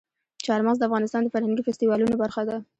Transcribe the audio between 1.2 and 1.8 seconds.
د فرهنګي